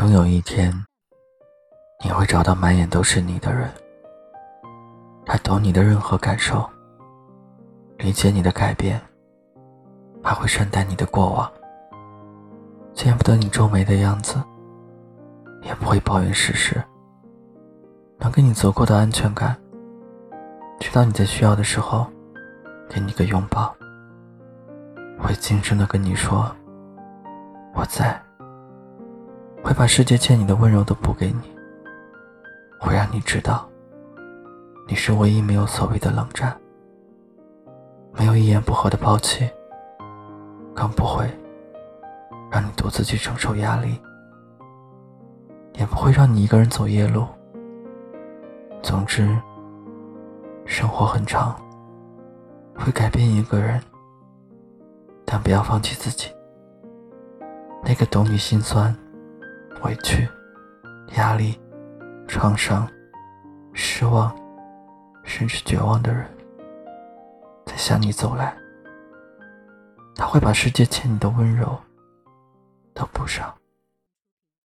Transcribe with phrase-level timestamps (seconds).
[0.00, 0.72] 终有一天，
[2.02, 3.70] 你会找到满眼都是你的人，
[5.26, 6.66] 他懂你的任何感受，
[7.98, 8.98] 理解你的改变，
[10.22, 11.52] 还会善待你的过往。
[12.94, 14.42] 见不得你皱眉的样子，
[15.60, 16.82] 也不会抱怨世事，
[18.20, 19.54] 能给你足够的安全感，
[20.78, 22.06] 知道你在需要的时候，
[22.88, 23.76] 给你个拥抱，
[25.18, 26.50] 会轻声的跟你说
[27.76, 28.18] ：“我在。”
[29.70, 31.56] 会把世界欠你的温柔都补给你，
[32.76, 33.70] 会让你知道，
[34.88, 36.60] 你是唯一没有所谓的冷战，
[38.12, 39.48] 没有一言不合的抛弃，
[40.74, 41.24] 更不会
[42.50, 43.96] 让你独自去承受压力，
[45.74, 47.24] 也不会让你一个人走夜路。
[48.82, 49.38] 总之，
[50.66, 51.54] 生活很长，
[52.74, 53.80] 会改变一个人，
[55.24, 56.28] 但不要放弃自己，
[57.84, 58.92] 那个懂你心酸。
[59.82, 60.28] 委屈、
[61.16, 61.58] 压力、
[62.28, 62.88] 创伤、
[63.72, 64.34] 失望，
[65.24, 66.26] 甚至绝望的人，
[67.66, 68.56] 在向你走来，
[70.14, 71.78] 他会把世界欠你的温柔
[72.94, 73.52] 都补上。